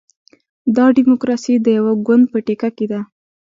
[0.75, 2.99] دا ډیموکراسي د یوه ګوند په ټیکه کې ده.